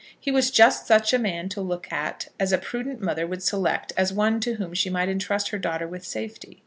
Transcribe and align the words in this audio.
He 0.19 0.31
was 0.31 0.49
just 0.49 0.87
such 0.87 1.13
a 1.13 1.19
man 1.19 1.47
to 1.49 1.61
look 1.61 1.93
at 1.93 2.29
as 2.39 2.51
a 2.51 2.57
prudent 2.57 3.01
mother 3.01 3.27
would 3.27 3.43
select 3.43 3.93
as 3.95 4.11
one 4.11 4.39
to 4.39 4.55
whom 4.55 4.73
she 4.73 4.89
might 4.89 5.09
entrust 5.09 5.49
her 5.49 5.59
daughter 5.59 5.87
with 5.87 6.03
safety. 6.05 6.57